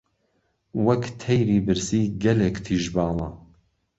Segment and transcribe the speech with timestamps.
[0.85, 3.29] وەک تهیری برسی گهلێک تیژباڵه